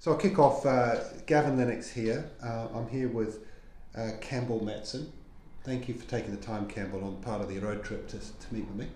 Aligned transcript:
So 0.00 0.12
I'll 0.12 0.16
kick 0.16 0.38
off. 0.38 0.64
Uh, 0.64 0.96
Gavin 1.26 1.58
Lennox 1.58 1.90
here. 1.90 2.30
Uh, 2.42 2.68
I'm 2.74 2.88
here 2.88 3.08
with 3.08 3.40
uh, 3.94 4.12
Campbell 4.22 4.60
Mattson. 4.60 5.10
Thank 5.62 5.88
you 5.88 5.94
for 5.94 6.08
taking 6.08 6.30
the 6.30 6.40
time, 6.40 6.66
Campbell, 6.66 7.04
on 7.04 7.16
part 7.16 7.42
of 7.42 7.50
the 7.50 7.58
road 7.58 7.84
trip 7.84 8.08
to, 8.08 8.18
to 8.18 8.54
meet 8.54 8.66
with 8.66 8.76
me. 8.76 8.86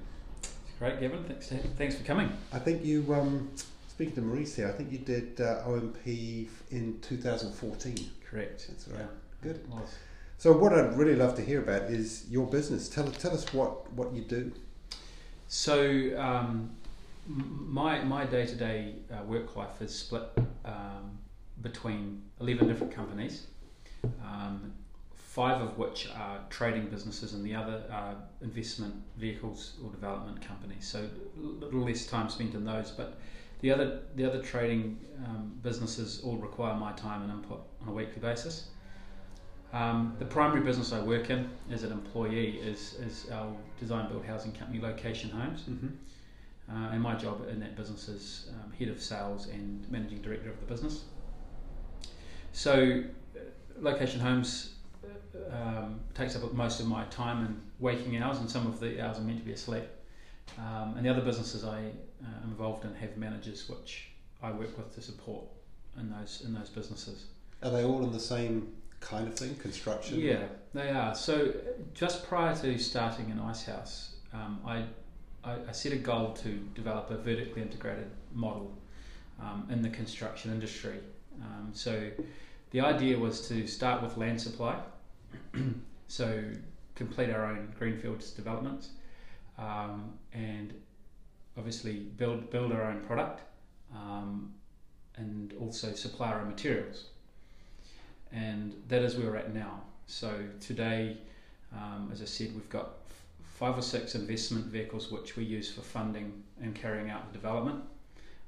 Great, 0.79 0.99
Gavin. 1.01 1.23
Thanks, 1.25 1.53
thanks 1.77 1.95
for 1.95 2.05
coming. 2.05 2.33
I 2.55 2.59
think 2.59 2.83
you, 2.83 3.15
um, 3.15 3.51
speaking 3.87 4.15
to 4.15 4.23
Maurice 4.23 4.57
here, 4.57 4.67
I 4.67 4.73
think 4.73 4.91
you 4.91 4.97
did 4.97 5.39
uh, 5.43 5.65
OMP 5.67 6.49
in 6.71 6.99
2014. 7.03 8.11
Correct. 8.31 8.67
That's 8.67 8.89
right. 8.89 9.01
Yeah. 9.01 9.07
Good. 9.43 9.61
So 10.39 10.53
what 10.53 10.73
I'd 10.73 10.97
really 10.97 11.17
love 11.17 11.37
to 11.37 11.43
hear 11.43 11.61
about 11.61 11.83
is 11.83 12.25
your 12.31 12.47
business. 12.47 12.89
Tell, 12.89 13.07
tell 13.09 13.33
us 13.33 13.53
what, 13.53 13.93
what 13.93 14.15
you 14.15 14.23
do. 14.23 14.53
So 15.49 16.19
um, 16.19 16.71
my 17.27 18.03
my 18.05 18.25
day 18.25 18.47
to 18.47 18.55
day 18.55 18.95
work 19.27 19.57
life 19.57 19.81
is 19.81 19.95
split 19.95 20.29
um, 20.65 21.19
between 21.63 22.23
eleven 22.41 22.69
different 22.69 22.95
companies, 22.95 23.47
um, 24.23 24.73
five 25.15 25.61
of 25.61 25.79
which 25.79 26.09
are 26.17 26.41
trading 26.51 26.87
businesses, 26.89 27.33
and 27.33 27.45
the 27.45 27.55
other 27.55 27.85
are 27.91 28.17
investment 28.43 28.95
vehicles 29.17 29.75
or 29.83 29.91
development 29.91 30.47
companies. 30.47 30.87
So 30.87 31.09
a 31.39 31.65
little 31.65 31.81
less 31.81 32.07
time 32.07 32.29
spent 32.29 32.55
in 32.55 32.65
those, 32.65 32.91
but 32.91 33.19
the 33.61 33.71
other 33.71 34.03
the 34.17 34.25
other 34.25 34.43
trading 34.43 34.99
um, 35.25 35.53
businesses 35.63 36.21
all 36.25 36.37
require 36.37 36.75
my 36.75 36.93
time 36.93 37.23
and 37.23 37.31
input 37.33 37.61
on 37.83 37.89
a 37.89 37.93
weekly 37.93 38.21
basis. 38.21 38.69
Um, 39.73 40.15
the 40.21 40.25
primary 40.25 40.61
business 40.61 40.93
I 40.93 41.01
work 41.01 41.31
in 41.31 41.51
as 41.69 41.83
an 41.83 41.91
employee 41.91 42.59
is, 42.59 42.95
is 43.01 43.29
our 43.33 43.53
design 43.81 44.09
build 44.09 44.25
housing 44.25 44.53
company, 44.53 44.81
Location 44.81 45.31
Homes. 45.31 45.63
Mm-hmm. 45.63 45.89
Uh, 46.71 46.93
and 46.93 47.03
my 47.03 47.15
job 47.15 47.47
in 47.49 47.61
that 47.61 47.77
business 47.77 48.09
is 48.09 48.49
um, 48.51 48.73
head 48.73 48.89
of 48.89 49.03
sales 49.03 49.49
and 49.49 49.87
managing 49.91 50.23
director 50.23 50.49
of 50.49 50.59
the 50.61 50.67
business. 50.67 51.05
So, 52.53 53.03
uh, 53.37 53.41
Location 53.81 54.21
Homes 54.21 54.75
uh, 55.05 55.55
um, 55.55 56.01
takes 56.15 56.37
up 56.37 56.53
most 56.55 56.81
of 56.81 56.87
my 56.87 57.05
time 57.07 57.45
and 57.45 57.61
waking 57.81 58.17
hours, 58.17 58.39
and 58.39 58.51
some 58.51 58.67
of 58.67 58.81
the 58.81 59.05
hours 59.05 59.19
are 59.19 59.23
meant 59.23 59.41
to 59.41 59.45
be 59.45 59.53
asleep. 59.53 59.85
Um, 60.59 60.95
and 60.97 61.05
the 61.05 61.11
other 61.11 61.21
businesses 61.23 61.65
I 61.65 61.79
uh, 61.79 62.43
am 62.43 62.51
involved 62.51 62.85
in 62.85 62.95
have 62.95 63.17
managers 63.17 63.69
which 63.69 64.11
I 64.43 64.51
work 64.53 64.77
with 64.77 64.95
to 64.95 65.03
support 65.03 65.45
in 65.99 66.11
those 66.11 66.43
in 66.45 66.55
those 66.55 66.69
businesses. 66.69 67.27
Are 67.63 67.71
they 67.71 67.85
all 67.85 68.05
in 68.05 68.13
the 68.13 68.21
same 68.21 68.73
kind 69.01 69.27
of 69.29 69.35
thing, 69.35 69.55
construction? 69.57 70.21
Yeah, 70.21 70.45
they 70.73 70.91
are. 70.91 71.15
So 71.15 71.53
just 71.95 72.27
prior 72.27 72.55
to 72.57 72.79
starting 72.79 73.31
an 73.31 73.41
Icehouse, 73.41 74.17
um, 74.33 74.61
I, 74.67 74.85
I, 75.45 75.57
I, 75.69 75.73
set 75.73 75.93
a 75.93 75.97
goal 75.97 76.33
to 76.33 76.49
develop 76.75 77.11
a 77.11 77.17
vertically 77.17 77.63
integrated 77.63 78.11
model 78.33 78.73
um, 79.41 79.67
in 79.71 79.83
the 79.83 79.89
construction 79.89 80.53
industry. 80.53 80.99
Um, 81.43 81.71
so 81.73 82.11
the 82.71 82.81
idea 82.81 83.19
was 83.19 83.47
to 83.49 83.67
start 83.67 84.03
with 84.03 84.17
land 84.17 84.41
supply, 84.41 84.79
so 86.09 86.43
complete 86.95 87.31
our 87.31 87.47
own 87.47 87.73
greenfields 87.79 88.31
developments, 88.31 88.91
um, 89.59 90.13
and 90.33 90.73
obviously 91.57 91.99
build 92.17 92.51
build 92.51 92.73
our 92.73 92.85
own 92.85 93.01
product, 93.01 93.43
um, 93.95 94.53
and 95.17 95.55
also 95.61 95.93
supply 95.93 96.29
our 96.29 96.41
own 96.41 96.49
materials 96.49 97.07
and 98.35 98.75
that 98.89 99.03
is 99.03 99.17
where 99.17 99.31
we're 99.31 99.37
at 99.37 99.55
now. 99.55 99.81
So 100.07 100.37
today, 100.61 101.17
um, 101.73 102.11
as 102.13 102.21
I 102.21 102.25
said, 102.25 102.55
we've 102.55 102.69
got 102.69 102.91
five 103.55 103.79
or 103.79 103.83
six 103.83 104.15
investment 104.15 104.67
vehicles 104.67 105.11
which 105.11 105.37
we 105.37 105.45
use 105.45 105.71
for 105.71 105.81
funding 105.81 106.43
and 106.61 106.75
carrying 106.75 107.09
out 107.09 107.33
the 107.33 107.39
development. 107.39 107.83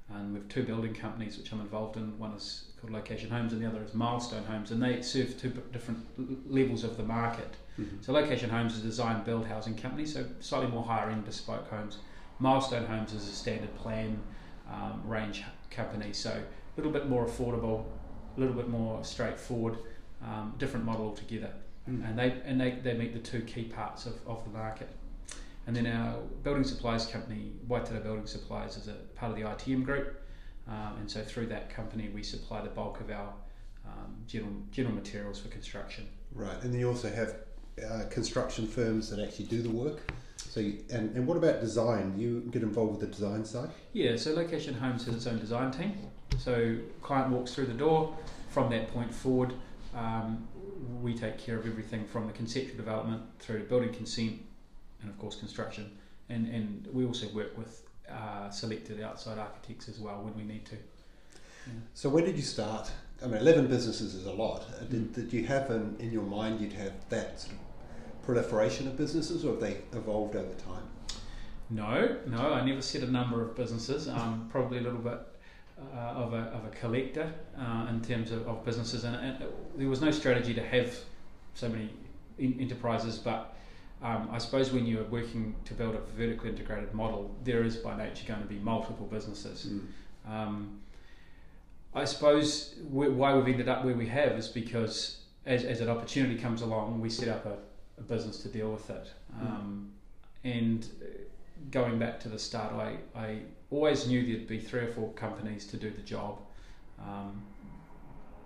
And 0.09 0.33
we 0.33 0.39
have 0.39 0.47
two 0.47 0.63
building 0.63 0.93
companies 0.93 1.37
which 1.37 1.51
I'm 1.51 1.59
involved 1.59 1.97
in. 1.97 2.17
One 2.17 2.31
is 2.31 2.65
called 2.79 2.93
Location 2.93 3.29
Homes, 3.29 3.51
and 3.51 3.61
the 3.61 3.67
other 3.67 3.83
is 3.83 3.93
Milestone 3.93 4.45
Homes, 4.45 4.71
and 4.71 4.81
they 4.81 5.01
serve 5.01 5.39
two 5.39 5.49
different 5.73 6.05
levels 6.49 6.83
of 6.83 6.95
the 6.95 7.03
market. 7.03 7.55
Mm-hmm. 7.79 7.97
So 8.01 8.13
Location 8.13 8.49
Homes 8.49 8.73
is 8.75 8.79
a 8.79 8.83
design 8.83 9.23
build 9.23 9.45
housing 9.47 9.75
company, 9.75 10.05
so 10.05 10.25
slightly 10.39 10.69
more 10.69 10.83
higher 10.83 11.09
end 11.09 11.25
bespoke 11.25 11.69
homes. 11.69 11.97
Milestone 12.39 12.85
Homes 12.85 13.13
is 13.13 13.27
a 13.27 13.31
standard 13.31 13.75
plan 13.75 14.19
um, 14.71 15.01
range 15.05 15.43
company, 15.71 16.13
so 16.13 16.31
a 16.31 16.77
little 16.77 16.91
bit 16.91 17.09
more 17.09 17.25
affordable, 17.25 17.85
a 18.35 18.39
little 18.39 18.55
bit 18.55 18.69
more 18.69 19.03
straightforward, 19.03 19.77
um, 20.23 20.53
different 20.57 20.85
model 20.85 21.05
altogether. 21.07 21.51
Mm. 21.89 22.07
And 22.07 22.19
they 22.19 22.41
and 22.45 22.61
they, 22.61 22.71
they 22.83 22.93
meet 22.93 23.13
the 23.13 23.19
two 23.19 23.41
key 23.41 23.63
parts 23.63 24.05
of, 24.05 24.15
of 24.27 24.43
the 24.43 24.51
market. 24.51 24.89
And 25.67 25.75
then 25.75 25.85
our 25.85 26.17
building 26.43 26.63
supplies 26.63 27.05
company, 27.05 27.51
Waitara 27.67 28.01
Building 28.01 28.25
Supplies, 28.25 28.77
is 28.77 28.87
a 28.87 28.93
part 29.15 29.33
of 29.33 29.37
the 29.37 29.43
ITM 29.43 29.83
group. 29.83 30.21
Um, 30.65 30.95
and 30.99 31.11
so 31.11 31.21
through 31.21 31.47
that 31.47 31.69
company, 31.69 32.09
we 32.13 32.23
supply 32.23 32.61
the 32.61 32.69
bulk 32.69 33.01
of 33.01 33.11
our 33.11 33.33
um, 33.85 34.15
general 34.27 34.53
general 34.71 34.95
materials 34.95 35.39
for 35.39 35.49
construction. 35.49 36.07
Right, 36.33 36.61
and 36.63 36.73
then 36.73 36.79
you 36.79 36.89
also 36.89 37.09
have 37.09 37.35
uh, 37.85 38.05
construction 38.09 38.65
firms 38.65 39.09
that 39.09 39.19
actually 39.19 39.45
do 39.45 39.61
the 39.61 39.69
work. 39.69 39.99
So, 40.37 40.61
you, 40.61 40.83
and, 40.89 41.13
and 41.15 41.27
what 41.27 41.35
about 41.35 41.59
design? 41.59 42.13
You 42.17 42.41
get 42.51 42.63
involved 42.63 42.91
with 42.91 43.01
the 43.01 43.07
design 43.07 43.43
side? 43.43 43.69
Yeah, 43.91 44.15
so 44.15 44.33
Location 44.33 44.73
Homes 44.73 45.05
has 45.05 45.15
its 45.15 45.27
own 45.27 45.39
design 45.39 45.71
team. 45.71 45.97
So, 46.37 46.77
client 47.01 47.31
walks 47.31 47.53
through 47.53 47.65
the 47.65 47.73
door. 47.73 48.17
From 48.49 48.69
that 48.71 48.91
point 48.93 49.13
forward, 49.13 49.53
um, 49.93 50.47
we 51.01 51.13
take 51.13 51.37
care 51.37 51.57
of 51.57 51.65
everything 51.65 52.05
from 52.05 52.27
the 52.27 52.33
conceptual 52.33 52.77
development 52.77 53.23
through 53.39 53.59
to 53.59 53.65
building 53.65 53.93
consent 53.93 54.41
and, 55.01 55.09
of 55.09 55.17
course, 55.17 55.35
construction. 55.35 55.91
And, 56.29 56.47
and 56.47 56.87
we 56.91 57.05
also 57.05 57.27
work 57.29 57.57
with 57.57 57.83
uh, 58.09 58.49
selected 58.49 59.01
outside 59.01 59.37
architects 59.37 59.89
as 59.89 59.99
well 59.99 60.21
when 60.23 60.35
we 60.35 60.43
need 60.43 60.65
to. 60.65 60.75
Yeah. 60.75 61.73
So, 61.93 62.09
when 62.09 62.25
did 62.25 62.35
you 62.35 62.41
start? 62.41 62.91
I 63.23 63.27
mean, 63.27 63.41
11 63.41 63.67
businesses 63.67 64.13
is 64.13 64.25
a 64.25 64.31
lot. 64.31 64.61
Uh, 64.61 64.83
did, 64.85 65.11
mm. 65.11 65.15
did 65.15 65.33
you 65.33 65.45
have 65.45 65.69
in, 65.71 65.95
in 65.99 66.11
your 66.11 66.23
mind 66.23 66.61
you'd 66.61 66.73
have 66.73 66.93
that 67.09 67.39
sort 67.39 67.53
of 67.53 67.59
proliferation 68.23 68.87
of 68.87 68.97
businesses, 68.97 69.43
or 69.45 69.51
have 69.51 69.61
they 69.61 69.77
evolved 69.93 70.35
over 70.35 70.53
time? 70.53 70.83
No, 71.69 72.17
no, 72.27 72.53
I 72.53 72.63
never 72.63 72.81
set 72.81 73.01
a 73.03 73.11
number 73.11 73.41
of 73.41 73.55
businesses. 73.55 74.07
Um, 74.07 74.47
probably 74.51 74.77
a 74.77 74.81
little 74.81 74.99
bit 74.99 75.19
uh, 75.93 75.97
of, 75.97 76.33
a, 76.33 76.43
of 76.53 76.65
a 76.65 76.69
collector 76.69 77.31
uh, 77.57 77.87
in 77.89 78.01
terms 78.01 78.31
of, 78.31 78.47
of 78.47 78.63
businesses, 78.63 79.03
and, 79.03 79.15
and, 79.15 79.45
there 79.75 79.89
was 79.89 80.01
no 80.01 80.11
strategy 80.11 80.53
to 80.53 80.63
have 80.63 80.95
so 81.53 81.69
many 81.69 81.89
in, 82.37 82.59
enterprises. 82.59 83.17
But 83.17 83.56
um, 84.01 84.29
I 84.31 84.37
suppose 84.37 84.71
when 84.71 84.85
you 84.85 84.99
are 84.99 85.05
working 85.05 85.55
to 85.65 85.73
build 85.73 85.95
a 85.95 85.99
vertically 86.15 86.49
integrated 86.49 86.93
model, 86.93 87.35
there 87.43 87.63
is 87.63 87.77
by 87.77 87.97
nature 87.97 88.25
going 88.27 88.41
to 88.41 88.47
be 88.47 88.59
multiple 88.59 89.07
businesses. 89.07 89.67
Mm. 89.67 90.31
Um, 90.31 90.79
I 91.95 92.05
suppose 92.05 92.75
why 92.89 93.33
we've 93.33 93.47
ended 93.47 93.69
up 93.69 93.83
where 93.83 93.95
we 93.95 94.07
have 94.07 94.33
is 94.33 94.47
because 94.47 95.21
as, 95.47 95.63
as 95.63 95.81
an 95.81 95.89
opportunity 95.89 96.37
comes 96.37 96.61
along, 96.61 97.01
we 97.01 97.09
set 97.09 97.27
up 97.29 97.45
a, 97.45 97.57
a 97.97 98.03
business 98.03 98.43
to 98.43 98.49
deal 98.49 98.71
with 98.71 98.87
it. 98.89 99.07
Hmm. 99.33 99.47
Um, 99.47 99.91
mm. 100.45 100.57
And 100.57 100.87
going 101.71 101.97
back 101.97 102.19
to 102.21 102.29
the 102.29 102.37
start, 102.37 102.73
I, 102.73 102.97
I 103.19 103.39
always 103.71 104.07
knew 104.07 104.25
there'd 104.25 104.47
be 104.47 104.59
three 104.59 104.81
or 104.81 104.93
four 104.93 105.11
companies 105.13 105.65
to 105.67 105.77
do 105.77 105.89
the 105.89 106.01
job, 106.01 106.39
um, 106.99 107.41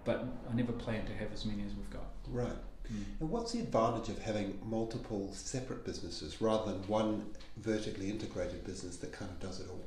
but 0.05 0.25
I 0.49 0.55
never 0.55 0.71
planned 0.71 1.07
to 1.07 1.13
have 1.15 1.31
as 1.33 1.45
many 1.45 1.63
as 1.63 1.73
we've 1.73 1.89
got. 1.89 2.07
Right. 2.29 2.55
Mm. 2.91 3.21
And 3.21 3.29
what's 3.29 3.51
the 3.51 3.59
advantage 3.59 4.09
of 4.09 4.19
having 4.19 4.59
multiple 4.65 5.29
separate 5.33 5.85
businesses 5.85 6.41
rather 6.41 6.71
than 6.71 6.87
one 6.87 7.25
vertically 7.57 8.09
integrated 8.09 8.65
business 8.65 8.97
that 8.97 9.11
kind 9.11 9.31
of 9.31 9.39
does 9.39 9.59
it 9.59 9.69
all? 9.69 9.81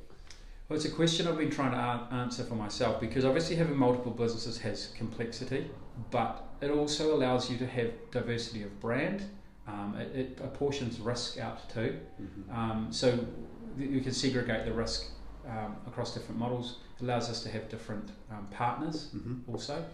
Well, 0.69 0.77
it's 0.77 0.87
a 0.87 0.91
question 0.91 1.27
I've 1.27 1.37
been 1.37 1.51
trying 1.51 1.73
to 1.73 2.15
answer 2.15 2.43
for 2.43 2.55
myself 2.55 2.99
because 2.99 3.25
obviously 3.25 3.57
having 3.57 3.77
multiple 3.77 4.13
businesses 4.13 4.59
has 4.59 4.93
complexity, 4.97 5.71
but 6.11 6.43
it 6.63 6.71
also 6.71 7.15
allows 7.15 7.51
you 7.51 7.59
to 7.59 7.67
have 7.67 7.91
diversity 8.11 8.63
of 8.63 8.81
brand. 8.81 9.25
Um, 9.67 9.97
it, 9.99 10.17
it, 10.17 10.41
apportions 10.43 11.01
risk 11.01 11.39
out 11.39 11.69
too. 11.69 11.99
Mm-hmm. 12.21 12.55
Um, 12.55 12.89
so 12.91 13.27
you 13.79 14.01
can 14.01 14.13
segregate 14.13 14.65
the 14.65 14.73
risk 14.73 15.07
um, 15.49 15.77
across 15.87 16.15
different 16.15 16.39
models. 16.39 16.79
It 16.99 17.05
allows 17.05 17.29
us 17.29 17.43
to 17.43 17.51
have 17.51 17.69
different 17.69 18.11
um, 18.31 18.47
partners 18.51 19.11
mm-hmm. 19.15 19.51
also. 19.51 19.85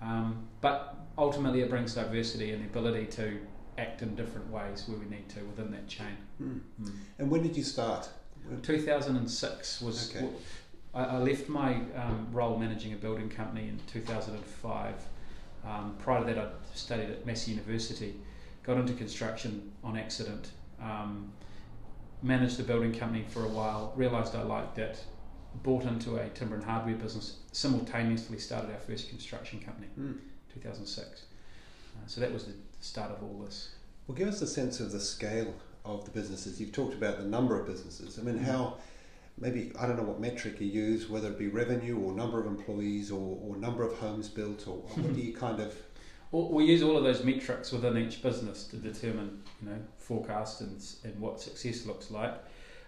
Um, 0.00 0.48
but 0.60 0.96
ultimately, 1.16 1.60
it 1.60 1.70
brings 1.70 1.94
diversity 1.94 2.52
and 2.52 2.62
the 2.62 2.66
ability 2.66 3.06
to 3.06 3.38
act 3.76 4.02
in 4.02 4.14
different 4.14 4.50
ways 4.50 4.84
where 4.86 4.98
we 4.98 5.06
need 5.06 5.28
to 5.30 5.40
within 5.40 5.70
that 5.70 5.86
chain. 5.88 6.16
Mm. 6.42 6.60
Mm. 6.82 6.92
And 7.18 7.30
when 7.30 7.42
did 7.42 7.56
you 7.56 7.62
start? 7.62 8.08
2006 8.62 9.80
was. 9.80 10.14
Okay. 10.14 10.28
I, 10.94 11.04
I, 11.04 11.18
left 11.18 11.48
my 11.48 11.74
um, 11.96 12.28
role 12.32 12.56
managing 12.56 12.94
a 12.94 12.96
building 12.96 13.28
company 13.28 13.68
in 13.68 13.78
2005. 13.92 14.94
Um, 15.66 15.96
prior 15.98 16.20
to 16.20 16.34
that, 16.34 16.38
I 16.38 16.48
studied 16.74 17.10
at 17.10 17.26
Massey 17.26 17.50
University, 17.50 18.14
got 18.62 18.78
into 18.78 18.94
construction 18.94 19.72
on 19.84 19.98
accident. 19.98 20.52
Um, 20.80 21.32
managed 22.22 22.58
a 22.58 22.62
building 22.62 22.92
company 22.92 23.24
for 23.28 23.44
a 23.44 23.48
while, 23.48 23.92
realised 23.96 24.34
I 24.34 24.42
liked 24.42 24.78
it, 24.78 25.04
bought 25.62 25.84
into 25.84 26.16
a 26.16 26.28
timber 26.30 26.56
and 26.56 26.64
hardware 26.64 26.94
business, 26.94 27.38
simultaneously 27.52 28.38
started 28.38 28.70
our 28.70 28.80
first 28.80 29.08
construction 29.08 29.60
company, 29.60 29.88
mm. 29.98 30.16
2006. 30.54 31.22
Uh, 31.96 32.06
so 32.06 32.20
that 32.20 32.32
was 32.32 32.44
the 32.44 32.54
start 32.80 33.10
of 33.10 33.22
all 33.22 33.40
this. 33.44 33.74
Well, 34.06 34.16
give 34.16 34.28
us 34.28 34.40
a 34.42 34.46
sense 34.46 34.80
of 34.80 34.92
the 34.92 35.00
scale 35.00 35.54
of 35.84 36.04
the 36.04 36.10
businesses. 36.10 36.60
You've 36.60 36.72
talked 36.72 36.94
about 36.94 37.18
the 37.18 37.24
number 37.24 37.58
of 37.58 37.66
businesses. 37.66 38.18
I 38.18 38.22
mean, 38.22 38.38
mm. 38.38 38.44
how 38.44 38.76
maybe 39.38 39.72
I 39.78 39.86
don't 39.86 39.96
know 39.96 40.04
what 40.04 40.20
metric 40.20 40.60
you 40.60 40.66
use, 40.66 41.08
whether 41.08 41.28
it 41.28 41.38
be 41.38 41.48
revenue 41.48 41.98
or 41.98 42.12
number 42.12 42.40
of 42.40 42.46
employees 42.46 43.10
or, 43.10 43.38
or 43.42 43.56
number 43.56 43.82
of 43.82 43.98
homes 43.98 44.28
built, 44.28 44.66
or 44.66 44.76
what 44.76 45.14
do 45.14 45.20
you 45.20 45.34
kind 45.36 45.60
of 45.60 45.74
we 46.30 46.64
use 46.64 46.82
all 46.82 46.96
of 46.96 47.04
those 47.04 47.24
metrics 47.24 47.72
within 47.72 47.96
each 47.96 48.22
business 48.22 48.64
to 48.64 48.76
determine, 48.76 49.42
you 49.62 49.70
know, 49.70 49.78
forecast 49.96 50.60
and, 50.60 50.84
and 51.04 51.18
what 51.18 51.40
success 51.40 51.86
looks 51.86 52.10
like. 52.10 52.34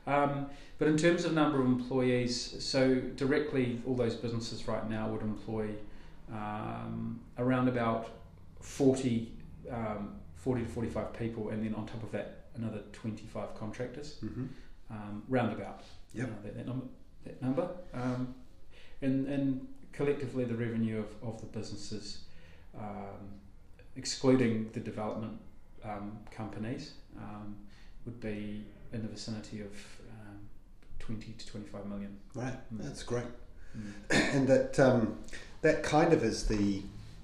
Um, 0.06 0.46
but 0.78 0.88
in 0.88 0.96
terms 0.96 1.24
of 1.24 1.34
number 1.34 1.60
of 1.60 1.66
employees, 1.66 2.56
so 2.64 2.94
directly 3.16 3.80
all 3.86 3.94
those 3.94 4.14
businesses 4.14 4.66
right 4.66 4.88
now 4.88 5.08
would 5.08 5.22
employ 5.22 5.68
um, 6.32 7.20
around 7.38 7.68
about 7.68 8.10
40, 8.60 9.32
um, 9.70 10.14
40 10.36 10.62
to 10.62 10.68
45 10.68 11.12
people, 11.12 11.50
and 11.50 11.64
then 11.64 11.74
on 11.74 11.86
top 11.86 12.02
of 12.02 12.10
that, 12.12 12.46
another 12.54 12.80
25 12.92 13.54
contractors, 13.58 14.16
mm-hmm. 14.24 14.46
um, 14.90 15.22
roundabout. 15.28 15.82
Yep. 16.14 16.26
Uh, 16.26 16.42
that, 16.44 16.56
that 16.56 16.66
number. 16.66 16.86
That 17.24 17.42
number. 17.42 17.68
Um, 17.92 18.34
and, 19.02 19.26
and 19.28 19.66
collectively, 19.92 20.44
the 20.44 20.54
revenue 20.54 20.98
of, 20.98 21.28
of 21.28 21.40
the 21.40 21.46
businesses 21.46 22.24
um, 22.78 23.40
excluding 23.96 24.70
the 24.72 24.80
development 24.80 25.38
um, 25.84 26.18
companies, 26.30 26.94
um, 27.18 27.56
would 28.04 28.20
be 28.20 28.64
in 28.92 29.02
the 29.02 29.08
vicinity 29.08 29.60
of 29.60 29.72
um, 30.10 30.38
20 30.98 31.32
to 31.32 31.46
25 31.46 31.86
million. 31.86 32.16
Right, 32.34 32.54
mm. 32.74 32.82
that's 32.82 33.02
great. 33.02 33.24
Mm. 33.76 34.34
And 34.34 34.48
that 34.48 34.78
um, 34.80 35.18
that 35.62 35.82
kind 35.82 36.12
of 36.12 36.22
is 36.22 36.46
the 36.46 36.82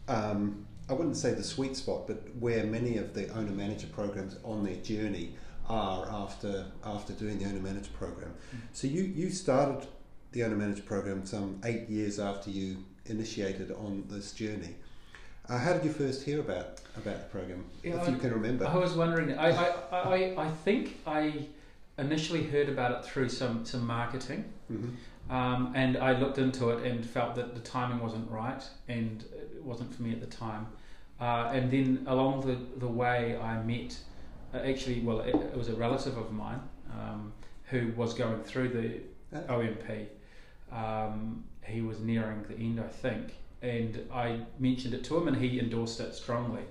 um, 0.08 0.66
I 0.88 0.92
wouldn't 0.92 1.16
say 1.16 1.34
the 1.34 1.42
sweet 1.42 1.76
spot, 1.76 2.06
but 2.06 2.22
where 2.38 2.64
many 2.64 2.96
of 2.96 3.14
the 3.14 3.28
owner 3.30 3.50
manager 3.50 3.88
programs 3.88 4.36
on 4.44 4.64
their 4.64 4.76
journey 4.76 5.34
are 5.68 6.06
after 6.08 6.66
after 6.84 7.12
doing 7.12 7.38
the 7.38 7.44
owner 7.44 7.60
manager 7.60 7.90
program. 7.98 8.30
Mm. 8.54 8.60
So 8.72 8.86
you 8.86 9.02
you 9.02 9.30
started 9.30 9.88
the 10.32 10.44
owner 10.44 10.56
manager 10.56 10.82
program 10.82 11.26
some 11.26 11.60
eight 11.64 11.88
years 11.88 12.18
after 12.18 12.50
you 12.50 12.84
initiated 13.06 13.72
on 13.72 14.04
this 14.08 14.32
journey. 14.32 14.76
Uh, 15.48 15.58
how 15.58 15.72
did 15.72 15.84
you 15.84 15.92
first 15.92 16.24
hear 16.24 16.40
about 16.40 16.80
about 16.96 17.18
the 17.18 17.28
program, 17.30 17.64
yeah, 17.82 17.94
if 17.94 18.08
I, 18.08 18.10
you 18.10 18.18
can 18.18 18.32
remember? 18.32 18.66
I 18.66 18.76
was 18.76 18.94
wondering. 18.94 19.36
I, 19.38 19.50
I, 19.50 19.68
I, 19.92 20.46
I 20.46 20.50
think 20.64 20.98
I 21.06 21.46
initially 21.98 22.44
heard 22.44 22.68
about 22.68 22.92
it 22.92 23.04
through 23.04 23.28
some 23.28 23.64
some 23.64 23.86
marketing, 23.86 24.44
mm-hmm. 24.70 25.34
um, 25.34 25.72
and 25.74 25.96
I 25.96 26.18
looked 26.18 26.38
into 26.38 26.70
it 26.70 26.84
and 26.84 27.04
felt 27.04 27.34
that 27.36 27.54
the 27.54 27.60
timing 27.60 28.00
wasn't 28.00 28.30
right 28.30 28.62
and 28.88 29.24
it 29.32 29.62
wasn't 29.62 29.94
for 29.94 30.02
me 30.02 30.12
at 30.12 30.20
the 30.20 30.26
time. 30.26 30.66
Uh, 31.20 31.50
and 31.52 31.70
then 31.70 32.04
along 32.06 32.46
the 32.46 32.58
the 32.78 32.88
way, 32.88 33.38
I 33.38 33.62
met 33.62 33.98
uh, 34.54 34.58
actually 34.58 35.00
well, 35.00 35.20
it, 35.20 35.34
it, 35.34 35.56
was 35.56 35.68
a 35.68 35.74
relative 35.74 36.16
of 36.16 36.32
mine 36.32 36.60
um, 36.92 37.32
who 37.64 37.92
was 37.96 38.14
going 38.14 38.42
through 38.42 38.68
the 38.68 39.38
uh. 39.38 39.54
OMP. 39.54 40.08
Um, 40.72 41.44
he 41.62 41.80
was 41.80 42.00
nearing 42.00 42.44
the 42.48 42.56
end, 42.56 42.78
I 42.78 42.86
think 42.88 43.32
and 43.62 44.06
I 44.12 44.40
mentioned 44.58 44.94
it 44.94 45.04
to 45.04 45.16
him, 45.16 45.28
and 45.28 45.36
he 45.36 45.58
endorsed 45.58 46.00
it 46.00 46.14
strongly. 46.14 46.62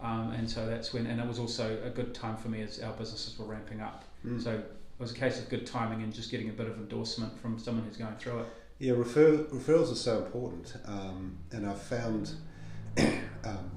Um, 0.00 0.32
and 0.32 0.48
so 0.48 0.66
that's 0.66 0.92
when, 0.92 1.06
and 1.06 1.20
it 1.20 1.26
was 1.26 1.38
also 1.38 1.78
a 1.84 1.90
good 1.90 2.14
time 2.14 2.36
for 2.36 2.48
me 2.48 2.62
as 2.62 2.80
our 2.80 2.92
businesses 2.92 3.38
were 3.38 3.46
ramping 3.46 3.80
up. 3.80 4.04
Mm. 4.24 4.42
So 4.42 4.52
it 4.52 4.70
was 4.98 5.12
a 5.12 5.14
case 5.14 5.38
of 5.38 5.48
good 5.48 5.66
timing 5.66 6.02
and 6.02 6.12
just 6.12 6.30
getting 6.30 6.48
a 6.48 6.52
bit 6.52 6.66
of 6.66 6.76
endorsement 6.76 7.38
from 7.40 7.58
someone 7.58 7.84
who's 7.84 7.96
going 7.96 8.16
through 8.16 8.40
it. 8.40 8.46
Yeah, 8.78 8.92
refer, 8.92 9.38
referrals 9.38 9.90
are 9.90 9.96
so 9.96 10.18
important, 10.24 10.76
um, 10.84 11.38
and 11.50 11.66
I've 11.66 11.80
found 11.80 12.32
um, 12.98 13.70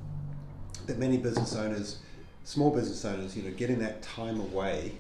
that 0.88 0.98
many 0.98 1.18
business 1.18 1.56
owners, 1.56 2.00
small 2.44 2.70
business 2.70 3.06
owners, 3.06 3.36
you 3.38 3.44
know, 3.44 3.52
getting 3.52 3.80
that 3.80 4.02
time 4.02 4.42
away, 4.42 4.98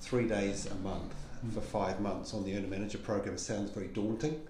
three 0.00 0.28
days 0.28 0.66
a 0.66 0.74
month 0.76 1.14
mm. 1.44 1.52
for 1.52 1.60
five 1.60 2.00
months 2.00 2.34
on 2.34 2.44
the 2.44 2.56
owner 2.56 2.68
manager 2.68 2.98
program 2.98 3.38
sounds 3.38 3.70
very 3.70 3.88
daunting. 3.88 4.40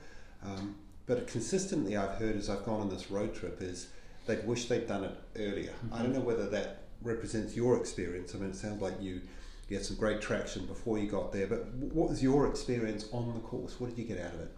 Um, 0.45 0.75
but 1.07 1.27
consistently, 1.27 1.97
I've 1.97 2.19
heard 2.19 2.37
as 2.37 2.51
I've 2.51 2.65
gone 2.65 2.81
on 2.81 2.91
this 2.91 3.11
road 3.11 3.35
trip 3.35 3.63
is 3.63 3.89
they'd 4.27 4.47
wish 4.47 4.67
they'd 4.67 4.87
done 4.87 5.05
it 5.05 5.15
earlier. 5.37 5.71
Mm-hmm. 5.71 5.95
I 5.95 6.03
don't 6.03 6.13
know 6.13 6.21
whether 6.21 6.49
that 6.51 6.83
represents 7.03 7.57
your 7.57 7.79
experience. 7.79 8.35
I 8.35 8.39
mean, 8.39 8.51
it 8.51 8.57
sounds 8.57 8.83
like 8.83 9.01
you, 9.01 9.23
you 9.69 9.77
had 9.77 9.85
some 9.85 9.97
great 9.97 10.21
traction 10.21 10.67
before 10.67 10.99
you 10.99 11.09
got 11.09 11.33
there. 11.33 11.47
But 11.47 11.67
what 11.75 12.09
was 12.09 12.23
your 12.23 12.49
experience 12.49 13.07
on 13.13 13.35
the 13.35 13.41
course? 13.41 13.79
What 13.79 13.91
did 13.91 13.99
you 13.99 14.05
get 14.05 14.25
out 14.25 14.35
of 14.35 14.41
it? 14.41 14.57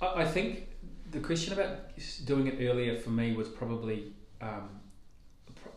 I 0.00 0.24
think 0.24 0.68
the 1.10 1.20
question 1.20 1.52
about 1.52 1.90
doing 2.24 2.46
it 2.46 2.56
earlier 2.60 2.96
for 2.96 3.10
me 3.10 3.34
was 3.34 3.48
probably. 3.48 4.12
Um, 4.40 4.68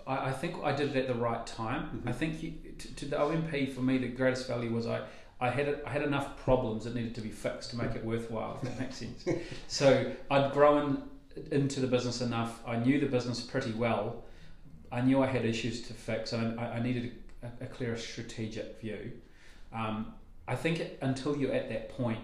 I, 0.05 0.29
I 0.29 0.31
think 0.31 0.55
I 0.63 0.71
did 0.71 0.95
it 0.95 0.97
at 0.97 1.07
the 1.07 1.19
right 1.19 1.45
time. 1.45 1.83
Mm-hmm. 1.83 2.09
I 2.09 2.11
think 2.11 2.43
you, 2.43 2.53
to, 2.77 2.95
to 2.95 3.05
the 3.05 3.19
OMP 3.19 3.73
for 3.73 3.81
me, 3.81 3.97
the 3.97 4.07
greatest 4.07 4.47
value 4.47 4.71
was 4.71 4.87
I 4.87 5.01
I 5.39 5.49
had 5.49 5.81
I 5.85 5.89
had 5.89 6.01
enough 6.01 6.37
problems 6.37 6.85
that 6.85 6.95
needed 6.95 7.15
to 7.15 7.21
be 7.21 7.29
fixed 7.29 7.71
to 7.71 7.77
make 7.77 7.95
it 7.95 8.03
worthwhile. 8.03 8.59
If 8.61 8.69
that 8.69 8.79
makes 8.79 8.95
sense. 8.97 9.25
so 9.67 10.11
I'd 10.29 10.51
grown 10.51 11.09
into 11.51 11.79
the 11.79 11.87
business 11.87 12.21
enough. 12.21 12.61
I 12.67 12.77
knew 12.77 12.99
the 12.99 13.07
business 13.07 13.41
pretty 13.41 13.71
well. 13.71 14.23
I 14.91 15.01
knew 15.01 15.21
I 15.21 15.27
had 15.27 15.45
issues 15.45 15.81
to 15.87 15.93
fix, 15.93 16.33
and 16.33 16.59
I, 16.59 16.77
I 16.77 16.79
needed 16.79 17.11
a, 17.43 17.63
a, 17.63 17.67
clearer 17.67 17.97
strategic 17.97 18.79
view. 18.79 19.11
Um, 19.73 20.13
I 20.47 20.55
think 20.55 20.79
it, 20.79 20.99
until 21.01 21.37
you're 21.37 21.53
at 21.53 21.69
that 21.69 21.89
point, 21.89 22.19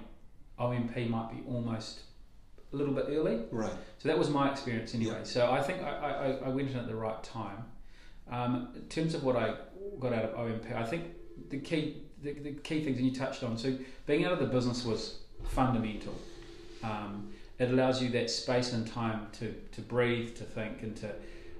OMP 0.60 1.10
might 1.10 1.32
be 1.32 1.44
almost 1.48 2.02
a 2.72 2.76
little 2.76 2.94
bit 2.94 3.06
early. 3.10 3.42
Right. 3.52 3.74
So 4.00 4.10
that 4.10 4.18
was 4.18 4.30
my 4.30 4.52
experience 4.52 4.96
anyway. 4.96 5.22
So 5.24 5.52
I 5.52 5.62
think 5.62 5.82
I, 5.82 5.90
I, 5.90 6.46
I, 6.46 6.50
went 6.50 6.70
in 6.70 6.78
at 6.78 6.88
the 6.88 6.96
right 6.96 7.22
time. 7.24 7.66
Um, 8.32 8.70
in 8.76 8.84
terms 8.84 9.14
of 9.14 9.24
what 9.24 9.36
I 9.36 9.56
got 10.00 10.14
out 10.14 10.26
of 10.26 10.36
OMP, 10.36 10.72
I 10.74 10.86
think 10.86 11.06
the 11.50 11.60
key 11.60 12.04
the, 12.24 12.34
the 12.34 12.52
key 12.52 12.84
things, 12.84 12.98
and 12.98 13.06
you 13.06 13.14
touched 13.14 13.44
on. 13.44 13.58
So 13.58 13.76
being 14.06 14.26
out 14.26 14.32
of 14.32 14.40
the 14.40 14.46
business 14.46 14.84
was 14.86 15.20
fundamental. 15.50 16.16
Um, 16.84 17.32
it 17.60 17.70
allows 17.70 18.02
you 18.02 18.10
that 18.10 18.30
space 18.30 18.74
and 18.74 18.88
time 18.88 19.28
to, 19.34 19.54
to 19.74 19.82
breathe, 19.82 20.36
to 20.38 20.44
think, 20.44 20.82
and 20.82 20.96
to 20.98 21.14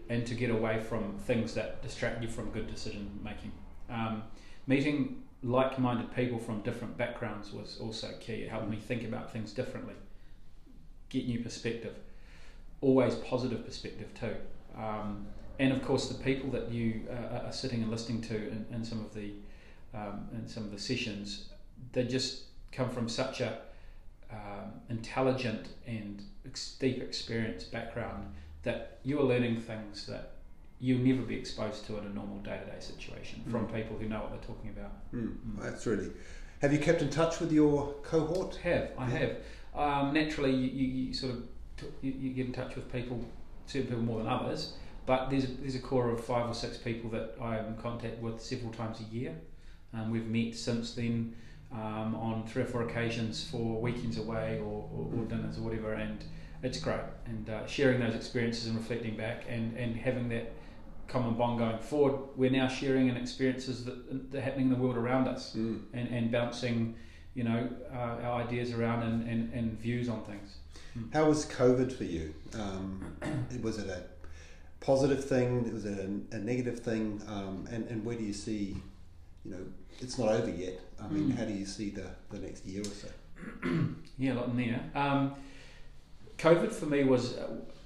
and 0.10 0.26
to 0.28 0.36
get 0.36 0.50
away 0.50 0.80
from 0.80 1.18
things 1.20 1.54
that 1.54 1.82
distract 1.82 2.22
you 2.22 2.30
from 2.30 2.50
good 2.52 2.68
decision 2.68 3.20
making. 3.24 3.52
Um, 3.90 4.24
meeting 4.68 5.24
like-minded 5.44 6.14
people 6.16 6.40
from 6.40 6.62
different 6.62 6.98
backgrounds 6.98 7.52
was 7.52 7.78
also 7.82 8.10
key. 8.20 8.44
It 8.44 8.50
helped 8.50 8.70
me 8.70 8.78
think 8.78 9.04
about 9.04 9.32
things 9.32 9.54
differently, 9.54 9.96
get 11.10 11.28
new 11.28 11.40
perspective, 11.40 11.96
always 12.82 13.16
positive 13.16 13.66
perspective 13.66 14.08
too. 14.20 14.36
Um, 14.78 15.28
and 15.60 15.72
of 15.72 15.84
course, 15.84 16.10
the 16.10 16.22
people 16.24 16.50
that 16.52 16.72
you 16.72 17.02
uh, 17.10 17.46
are 17.46 17.52
sitting 17.54 17.82
and 17.82 17.92
listening 17.92 18.22
to 18.22 18.36
in, 18.36 18.66
in 18.72 18.84
some 18.84 19.00
of 19.00 19.14
the 19.14 19.34
um, 19.94 20.28
in 20.34 20.48
some 20.48 20.64
of 20.64 20.72
the 20.72 20.80
sessions, 20.80 21.50
they 21.92 22.04
just 22.04 22.44
come 22.72 22.90
from 22.90 23.08
such 23.08 23.42
a 23.42 23.60
um, 24.32 24.72
intelligent 24.90 25.68
and 25.86 26.24
ex- 26.46 26.76
deep 26.80 27.02
experience 27.02 27.64
background 27.64 28.34
that 28.64 29.00
you 29.04 29.20
are 29.20 29.24
learning 29.24 29.60
things 29.62 30.06
that 30.08 30.32
you'll 30.80 31.00
never 31.00 31.22
be 31.22 31.36
exposed 31.36 31.86
to 31.86 31.98
in 31.98 32.06
a 32.06 32.10
normal 32.10 32.38
day-to-day 32.40 32.80
situation 32.80 33.44
mm. 33.48 33.52
from 33.52 33.68
people 33.68 33.98
who 33.98 34.08
know 34.08 34.20
what 34.20 34.32
they're 34.32 34.56
talking 34.56 34.70
about. 34.70 34.92
Mm. 35.14 35.36
Mm. 35.36 35.62
That's 35.62 35.86
really. 35.86 36.10
Have 36.62 36.74
you 36.74 36.80
kept 36.80 37.02
in 37.02 37.10
touch 37.10 37.40
with 37.40 37.52
your 37.52 37.94
cohort? 38.04 38.56
Have 38.58 38.92
I 38.98 39.10
yeah. 39.10 39.18
have. 39.18 39.36
Um, 39.76 40.14
naturally, 40.14 40.52
you, 40.52 40.88
you, 40.88 41.14
sort 41.14 41.34
of 41.34 41.44
t- 41.78 41.88
you, 42.02 42.12
you, 42.12 42.30
get 42.34 42.46
in 42.46 42.54
touch 42.54 42.76
with 42.76 42.92
people, 42.92 43.24
certain 43.66 43.88
people 43.88 44.04
more 44.04 44.20
than 44.20 44.28
others. 44.28 44.74
But 45.06 45.30
there's 45.30 45.46
a, 45.46 45.48
there's 45.48 45.76
a 45.76 45.80
core 45.80 46.10
of 46.10 46.24
five 46.24 46.50
or 46.50 46.54
six 46.54 46.78
people 46.78 47.10
that 47.12 47.36
I 47.42 47.58
am 47.58 47.68
in 47.68 47.78
contact 47.78 48.20
with 48.20 48.42
several 48.42 48.72
times 48.72 49.00
a 49.00 49.16
year. 49.16 49.36
Um, 49.94 50.12
we've 50.12 50.28
met 50.28 50.56
since 50.56 50.94
then 50.94 51.36
um, 51.72 52.16
on 52.16 52.46
three 52.48 52.64
or 52.64 52.66
four 52.66 52.84
occasions 52.84 53.44
for 53.44 53.82
weekends 53.82 54.18
away 54.18 54.60
or, 54.60 54.90
or, 54.94 55.10
or 55.16 55.26
dinners 55.26 55.58
or 55.58 55.62
whatever, 55.62 55.94
and 55.94 56.24
it's 56.64 56.80
great. 56.80 57.02
And 57.26 57.50
uh, 57.50 57.68
sharing 57.68 58.00
those 58.00 58.16
experiences 58.16 58.68
and 58.68 58.78
reflecting 58.78 59.16
back 59.16 59.44
and, 59.48 59.78
and 59.78 59.96
having 59.96 60.30
that 60.30 60.54
common 61.08 61.36
bond 61.36 61.60
going 61.60 61.78
forward, 61.80 62.30
we're 62.36 62.50
now 62.50 62.68
sharing 62.68 63.10
in 63.10 63.18
experiences 63.18 63.86
that, 63.86 64.32
that 64.32 64.38
are 64.38 64.42
happening 64.42 64.68
in 64.68 64.74
the 64.74 64.80
world 64.80 64.98
around 64.98 65.28
us 65.28 65.56
mm. 65.56 65.82
and, 65.94 66.08
and 66.10 66.32
bouncing 66.32 66.96
you 67.36 67.44
know, 67.44 67.70
uh, 67.92 68.24
our 68.24 68.42
ideas 68.44 68.72
around 68.72 69.04
and, 69.04 69.28
and, 69.28 69.54
and 69.54 69.80
views 69.80 70.08
on 70.08 70.24
things. 70.24 70.58
Mm. 70.98 71.14
How 71.14 71.26
was 71.26 71.46
COVID 71.46 71.92
for 71.92 72.04
you? 72.04 72.34
Um, 72.54 73.18
was 73.62 73.80
it 73.80 73.90
a 73.90 74.04
positive 74.80 75.26
thing? 75.26 75.72
Was 75.74 75.86
it 75.86 75.98
a, 75.98 76.36
a 76.36 76.40
negative 76.40 76.80
thing? 76.80 77.22
Um, 77.28 77.68
and, 77.72 77.88
and 77.88 78.06
where 78.06 78.16
do 78.16 78.24
you 78.24 78.34
see, 78.34 78.78
you 79.44 79.52
know, 79.52 79.66
it's 80.00 80.18
not 80.18 80.30
over 80.30 80.50
yet. 80.50 80.80
I 81.02 81.08
mean, 81.08 81.32
mm. 81.32 81.38
how 81.38 81.46
do 81.46 81.54
you 81.54 81.66
see 81.66 81.90
the, 81.90 82.08
the 82.30 82.40
next 82.40 82.66
year 82.66 82.82
or 82.82 82.86
so? 82.86 83.08
yeah, 84.18 84.34
a 84.34 84.36
lot 84.36 84.50
in 84.50 84.58
there. 84.58 84.82
Um, 84.94 85.36
COVID 86.44 86.74
for 86.74 86.88
me 86.88 87.06
was 87.06 87.38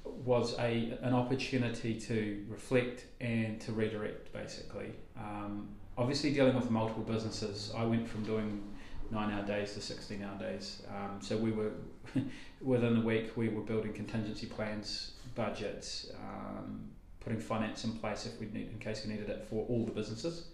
was 0.04 0.58
a 0.58 0.98
an 1.04 1.14
opportunity 1.14 1.94
to 1.94 2.44
reflect 2.50 3.06
and 3.22 3.62
to 3.62 3.72
redirect, 3.72 4.34
basically. 4.34 4.94
Um, 5.16 5.70
obviously, 5.96 6.34
dealing 6.34 6.56
with 6.56 6.72
multiple 6.72 7.04
businesses, 7.04 7.72
I 7.78 7.86
went 7.86 8.10
from 8.10 8.24
doing 8.24 8.64
nine 9.12 9.32
hour 9.32 9.46
days 9.46 9.76
to 9.76 9.82
16 9.82 10.24
hour 10.24 10.40
days. 10.40 10.82
Um, 10.90 11.22
so 11.22 11.38
we 11.38 11.52
were, 11.52 11.72
within 12.62 12.98
a 12.98 13.02
week, 13.02 13.38
we 13.38 13.48
were 13.50 13.62
building 13.62 13.94
contingency 13.94 14.48
plans, 14.48 15.12
budgets, 15.36 16.10
um, 16.16 16.90
putting 17.20 17.40
finance 17.40 17.84
in 17.84 17.92
place 17.92 18.26
if 18.26 18.40
we 18.40 18.48
need, 18.48 18.72
in 18.72 18.80
case 18.80 19.06
we 19.06 19.14
needed 19.14 19.30
it 19.30 19.46
for 19.48 19.68
all 19.68 19.86
the 19.86 19.92
businesses. 19.92 20.48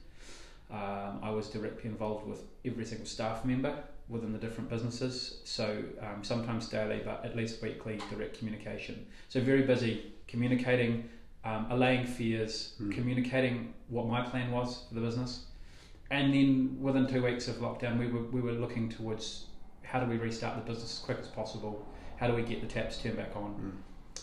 Um, 0.69 1.19
I 1.23 1.29
was 1.29 1.47
directly 1.49 1.89
involved 1.89 2.27
with 2.27 2.43
every 2.65 2.83
single 2.83 3.07
staff 3.07 3.45
member 3.45 3.73
within 4.09 4.31
the 4.33 4.37
different 4.39 4.69
businesses. 4.69 5.39
So 5.43 5.83
um, 6.01 6.23
sometimes 6.23 6.67
daily, 6.67 7.01
but 7.03 7.23
at 7.25 7.35
least 7.35 7.61
weekly, 7.61 7.99
direct 8.09 8.37
communication. 8.37 9.05
So 9.29 9.39
very 9.41 9.63
busy 9.63 10.13
communicating, 10.27 11.09
um, 11.45 11.67
allaying 11.69 12.05
fears, 12.05 12.73
Mm. 12.81 12.91
communicating 12.93 13.73
what 13.89 14.07
my 14.07 14.21
plan 14.21 14.51
was 14.51 14.85
for 14.87 14.95
the 14.95 15.01
business, 15.01 15.45
and 16.11 16.33
then 16.33 16.77
within 16.81 17.07
two 17.07 17.23
weeks 17.23 17.47
of 17.47 17.55
lockdown, 17.57 17.97
we 17.97 18.07
were 18.07 18.23
we 18.23 18.41
were 18.41 18.51
looking 18.53 18.89
towards 18.89 19.47
how 19.83 19.99
do 19.99 20.05
we 20.09 20.17
restart 20.17 20.55
the 20.55 20.71
business 20.71 20.99
as 20.99 21.05
quick 21.05 21.19
as 21.19 21.27
possible. 21.27 21.85
How 22.17 22.27
do 22.27 22.33
we 22.35 22.43
get 22.43 22.61
the 22.61 22.67
taps 22.67 22.97
turned 22.97 23.17
back 23.17 23.35
on? 23.35 23.49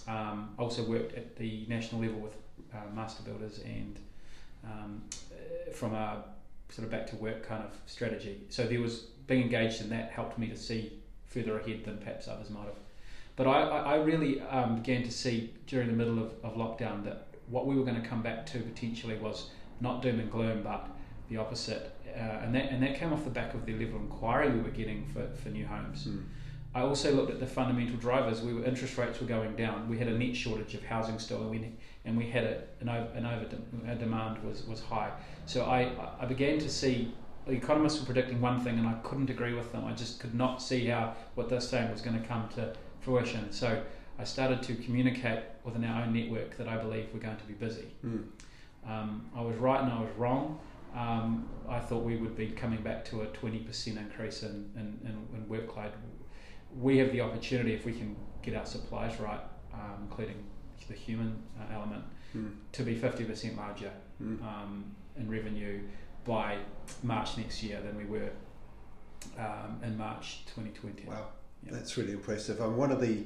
Mm. 0.06 0.10
Um, 0.10 0.54
also 0.58 0.82
worked 0.84 1.14
at 1.16 1.36
the 1.36 1.66
national 1.68 2.00
level 2.00 2.20
with 2.20 2.34
uh, 2.74 2.78
master 2.94 3.22
builders 3.22 3.60
and 3.64 3.98
um, 4.64 5.02
from 5.72 5.94
a 5.94 6.24
sort 6.70 6.84
of 6.86 6.90
back 6.90 7.06
to 7.08 7.16
work 7.16 7.46
kind 7.46 7.62
of 7.64 7.72
strategy. 7.86 8.40
So 8.48 8.66
there 8.66 8.80
was 8.80 9.06
being 9.30 9.42
engaged 9.42 9.80
in 9.80 9.88
that 9.88 10.10
helped 10.10 10.36
me 10.36 10.48
to 10.48 10.56
see 10.56 10.92
further 11.24 11.58
ahead 11.60 11.84
than 11.84 11.96
perhaps 11.98 12.26
others 12.26 12.50
might 12.50 12.64
have. 12.64 12.74
But 13.36 13.46
I, 13.46 13.60
I 13.62 13.94
really 13.94 14.40
um, 14.40 14.74
began 14.74 15.04
to 15.04 15.10
see 15.12 15.54
during 15.68 15.86
the 15.86 15.94
middle 15.94 16.18
of, 16.18 16.34
of 16.42 16.56
lockdown 16.56 17.04
that 17.04 17.28
what 17.48 17.64
we 17.66 17.76
were 17.76 17.84
going 17.84 18.02
to 18.02 18.06
come 18.06 18.22
back 18.22 18.44
to 18.46 18.58
potentially 18.58 19.16
was 19.16 19.50
not 19.80 20.02
doom 20.02 20.18
and 20.18 20.30
gloom, 20.30 20.62
but 20.62 20.90
the 21.30 21.36
opposite. 21.36 21.94
Uh, 22.08 22.42
and 22.42 22.52
that 22.56 22.72
and 22.72 22.82
that 22.82 22.98
came 22.98 23.12
off 23.12 23.22
the 23.22 23.30
back 23.30 23.54
of 23.54 23.64
the 23.64 23.72
level 23.72 23.96
of 23.96 24.02
inquiry 24.02 24.50
we 24.50 24.60
were 24.60 24.70
getting 24.70 25.06
for, 25.06 25.24
for 25.40 25.48
new 25.48 25.64
homes. 25.64 26.08
Mm. 26.08 26.24
I 26.74 26.80
also 26.80 27.12
looked 27.12 27.30
at 27.30 27.38
the 27.38 27.46
fundamental 27.46 27.96
drivers. 27.96 28.42
We 28.42 28.52
were 28.52 28.64
interest 28.64 28.98
rates 28.98 29.20
were 29.20 29.26
going 29.28 29.54
down. 29.54 29.88
We 29.88 29.96
had 29.96 30.08
a 30.08 30.18
net 30.18 30.34
shortage 30.34 30.74
of 30.74 30.84
housing 30.84 31.20
still, 31.20 31.42
and 31.42 31.50
we 31.50 31.72
and 32.04 32.16
we 32.16 32.28
had 32.28 32.44
a, 32.44 32.62
an 32.80 32.88
over 32.88 33.08
an 33.14 33.26
over 33.26 33.94
demand 33.94 34.42
was 34.44 34.66
was 34.66 34.80
high. 34.80 35.12
So 35.46 35.64
I 35.64 35.92
I 36.20 36.26
began 36.26 36.58
to 36.58 36.68
see 36.68 37.12
economists 37.52 38.00
were 38.00 38.06
predicting 38.06 38.40
one 38.40 38.60
thing, 38.60 38.78
and 38.78 38.86
I 38.86 38.94
couldn't 39.02 39.30
agree 39.30 39.54
with 39.54 39.72
them. 39.72 39.84
I 39.84 39.92
just 39.92 40.20
could 40.20 40.34
not 40.34 40.62
see 40.62 40.86
how 40.86 41.14
what 41.34 41.48
they're 41.48 41.60
saying 41.60 41.90
was 41.90 42.00
going 42.00 42.20
to 42.20 42.26
come 42.26 42.48
to 42.56 42.72
fruition. 43.00 43.50
So 43.52 43.82
I 44.18 44.24
started 44.24 44.62
to 44.64 44.74
communicate 44.76 45.40
within 45.64 45.84
our 45.84 46.02
own 46.02 46.12
network 46.12 46.56
that 46.58 46.68
I 46.68 46.76
believe 46.76 47.06
we're 47.12 47.20
going 47.20 47.36
to 47.38 47.44
be 47.44 47.54
busy. 47.54 47.86
Mm. 48.04 48.24
Um, 48.86 49.26
I 49.36 49.40
was 49.42 49.56
right 49.56 49.80
and 49.82 49.92
I 49.92 50.00
was 50.00 50.10
wrong. 50.16 50.58
Um, 50.94 51.48
I 51.68 51.78
thought 51.78 52.02
we 52.04 52.16
would 52.16 52.36
be 52.36 52.48
coming 52.48 52.82
back 52.82 53.04
to 53.06 53.22
a 53.22 53.26
20% 53.26 53.96
increase 53.96 54.42
in, 54.42 54.70
in, 54.74 54.98
in, 55.04 55.26
in 55.36 55.44
workload. 55.48 55.92
We 56.78 56.98
have 56.98 57.12
the 57.12 57.20
opportunity, 57.20 57.72
if 57.74 57.84
we 57.84 57.92
can 57.92 58.16
get 58.42 58.54
our 58.56 58.66
supplies 58.66 59.18
right, 59.20 59.40
um, 59.72 60.08
including 60.08 60.36
the 60.88 60.94
human 60.94 61.42
uh, 61.58 61.74
element, 61.74 62.04
Mm. 62.36 62.52
to 62.70 62.84
be 62.84 62.94
50% 62.94 63.56
larger 63.56 63.90
Mm. 64.22 64.40
um, 64.44 64.84
in 65.16 65.28
revenue 65.28 65.80
by 66.24 66.58
March 67.02 67.36
next 67.38 67.62
year 67.62 67.80
than 67.80 67.96
we 67.96 68.04
were 68.04 68.30
um, 69.38 69.80
in 69.82 69.96
March 69.96 70.44
2020. 70.54 71.04
Wow, 71.06 71.28
Yeah. 71.64 71.72
that's 71.72 71.96
really 71.96 72.12
impressive. 72.12 72.60
Um, 72.60 72.76
one 72.76 72.90
of 72.92 73.00
the 73.00 73.24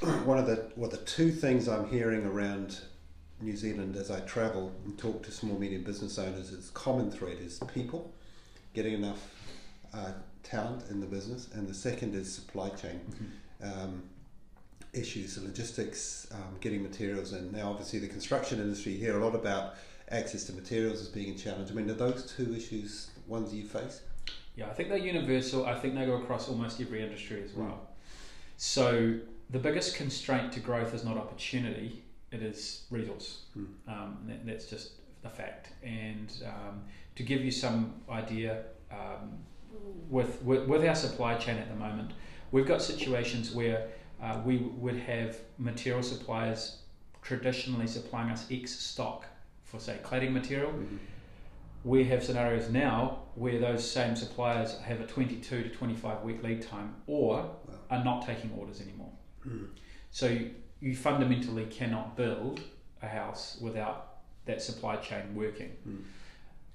one 0.24 0.38
of 0.38 0.46
the 0.46 0.70
well, 0.76 0.90
the 0.90 0.96
two 0.98 1.30
things 1.32 1.68
I'm 1.68 1.88
hearing 1.88 2.24
around 2.24 2.80
New 3.40 3.56
Zealand 3.56 3.96
as 3.96 4.10
I 4.10 4.20
travel 4.20 4.72
and 4.84 4.96
talk 4.98 5.22
to 5.24 5.32
small 5.32 5.58
medium 5.58 5.82
business 5.84 6.18
owners 6.18 6.50
is 6.50 6.70
common 6.70 7.10
thread 7.10 7.38
is 7.40 7.60
people 7.72 8.12
getting 8.74 8.94
enough 8.94 9.34
uh, 9.94 10.12
talent 10.42 10.84
in 10.90 11.00
the 11.00 11.06
business, 11.06 11.48
and 11.54 11.66
the 11.68 11.74
second 11.74 12.14
is 12.14 12.32
supply 12.32 12.68
chain 12.70 13.00
Mhm. 13.62 13.84
um, 13.84 14.02
issues, 14.92 15.34
the 15.36 15.42
logistics, 15.42 16.26
um, 16.32 16.56
getting 16.60 16.82
materials 16.82 17.32
in. 17.32 17.52
Now, 17.52 17.70
obviously, 17.70 17.98
the 17.98 18.08
construction 18.08 18.60
industry 18.60 18.92
you 18.92 18.98
hear 18.98 19.18
a 19.20 19.24
lot 19.24 19.34
about 19.34 19.74
access 20.10 20.44
to 20.44 20.52
materials 20.52 21.00
as 21.00 21.08
being 21.08 21.34
a 21.34 21.38
challenge. 21.38 21.70
I 21.70 21.74
mean, 21.74 21.90
are 21.90 21.94
those 21.94 22.34
two 22.36 22.54
issues 22.54 23.10
ones 23.26 23.52
you 23.54 23.64
face? 23.64 24.00
Yeah, 24.56 24.66
I 24.66 24.74
think 24.74 24.88
they're 24.88 24.98
universal. 24.98 25.66
I 25.66 25.74
think 25.74 25.94
they 25.94 26.06
go 26.06 26.16
across 26.16 26.48
almost 26.48 26.80
every 26.80 27.02
industry 27.02 27.42
as 27.44 27.52
well. 27.52 27.88
So 28.56 29.18
the 29.50 29.58
biggest 29.58 29.94
constraint 29.94 30.52
to 30.52 30.60
growth 30.60 30.94
is 30.94 31.04
not 31.04 31.16
opportunity; 31.16 32.02
it 32.32 32.42
is 32.42 32.84
resource. 32.90 33.42
Mm. 33.56 33.66
Um, 33.86 34.18
that, 34.26 34.44
that's 34.44 34.66
just 34.66 34.92
a 35.24 35.30
fact. 35.30 35.70
And 35.84 36.32
um, 36.44 36.82
to 37.14 37.22
give 37.22 37.44
you 37.44 37.52
some 37.52 37.94
idea, 38.10 38.64
um, 38.90 39.38
with, 40.08 40.42
with 40.42 40.66
with 40.66 40.84
our 40.84 40.94
supply 40.94 41.34
chain 41.34 41.56
at 41.56 41.68
the 41.68 41.76
moment, 41.76 42.12
we've 42.50 42.66
got 42.66 42.82
situations 42.82 43.52
where 43.52 43.88
uh, 44.22 44.40
we 44.44 44.56
would 44.56 44.96
have 44.96 45.38
material 45.58 46.02
suppliers 46.02 46.78
traditionally 47.22 47.86
supplying 47.86 48.30
us 48.30 48.46
X 48.50 48.72
stock 48.72 49.24
for 49.68 49.78
say 49.78 49.98
cladding 50.02 50.32
material 50.32 50.72
Mhm. 50.72 50.98
we 51.84 52.04
have 52.04 52.24
scenarios 52.24 52.70
now 52.70 53.22
where 53.34 53.58
those 53.60 53.88
same 53.88 54.16
suppliers 54.16 54.78
have 54.80 55.00
a 55.00 55.06
22 55.06 55.62
to 55.62 55.68
25 55.70 56.22
week 56.24 56.42
lead 56.42 56.60
time 56.62 56.96
or 57.06 57.36
Wow. 57.36 57.56
are 57.90 58.04
not 58.04 58.26
taking 58.26 58.50
orders 58.58 58.80
anymore. 58.80 59.12
Mm. 59.46 59.68
So 60.10 60.26
you, 60.26 60.54
you 60.80 60.96
fundamentally 60.96 61.66
cannot 61.66 62.16
build 62.16 62.60
a 63.00 63.06
house 63.08 63.58
without 63.60 64.16
that 64.46 64.60
supply 64.60 64.96
chain 64.96 65.34
working. 65.36 65.70
Mm. 65.86 66.02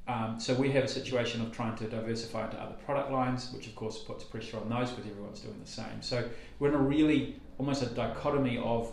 Um, 0.08 0.40
so 0.40 0.54
we 0.54 0.72
have 0.72 0.84
a 0.86 0.88
situation 0.88 1.42
of 1.42 1.52
trying 1.52 1.76
to 1.78 1.88
diversify 1.88 2.46
into 2.46 2.58
other 2.62 2.76
product 2.86 3.12
lines, 3.12 3.52
which 3.54 3.68
of 3.68 3.76
course 3.76 4.00
puts 4.04 4.24
pressure 4.24 4.58
on 4.58 4.70
those 4.70 4.92
because 4.92 5.10
everyone's 5.12 5.42
doing 5.42 5.60
the 5.60 5.68
same. 5.70 6.02
So 6.02 6.28
we're 6.60 6.70
in 6.70 6.76
a 6.76 6.78
really 6.78 7.42
almost 7.58 7.84
a 7.84 7.88
dichotomy 7.88 8.58
of 8.58 8.92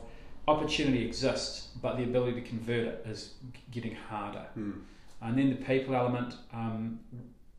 opportunity 0.51 1.07
exists, 1.07 1.69
but 1.81 1.97
the 1.97 2.05
ability 2.05 2.41
to 2.41 2.49
convert 2.49 2.87
it 2.87 3.07
is 3.09 3.35
getting 3.71 3.95
harder. 3.95 4.47
Mm. 4.59 4.81
And 5.23 5.39
then 5.39 5.51
the 5.51 5.57
people 5.57 5.95
element. 5.95 6.35
Um, 6.53 7.01